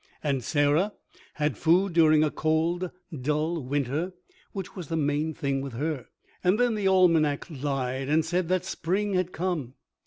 And 0.23 0.43
Sarah 0.43 0.93
had 1.35 1.59
food 1.59 1.93
during 1.93 2.23
a 2.23 2.31
cold, 2.31 2.89
dull 3.15 3.61
winter, 3.61 4.13
which 4.51 4.75
was 4.75 4.87
the 4.87 4.97
main 4.97 5.35
thing 5.35 5.61
with 5.61 5.73
her. 5.73 6.07
And 6.43 6.57
then 6.59 6.73
the 6.73 6.87
almanac 6.87 7.47
lied, 7.51 8.09
and 8.09 8.25
said 8.25 8.47
that 8.47 8.65
spring 8.65 9.13
had 9.13 9.31
come. 9.31 9.75